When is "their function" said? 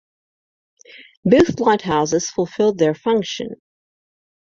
2.79-3.61